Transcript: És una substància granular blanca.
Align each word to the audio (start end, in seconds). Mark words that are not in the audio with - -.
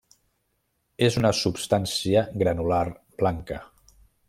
És 1.07 1.17
una 1.19 1.31
substància 1.41 2.25
granular 2.45 2.83
blanca. 3.23 3.61